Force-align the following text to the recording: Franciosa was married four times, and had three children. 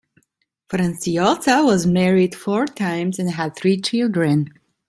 Franciosa 0.67 1.63
was 1.63 1.85
married 1.85 2.33
four 2.33 2.65
times, 2.65 3.19
and 3.19 3.29
had 3.29 3.55
three 3.55 3.79
children. 3.79 4.51